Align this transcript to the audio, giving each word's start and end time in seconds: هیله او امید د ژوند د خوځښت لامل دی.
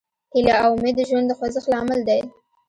هیله 0.33 0.55
او 0.63 0.71
امید 0.77 0.95
د 0.97 1.01
ژوند 1.09 1.25
د 1.29 1.31
خوځښت 1.37 1.67
لامل 1.71 1.99
دی. 2.09 2.21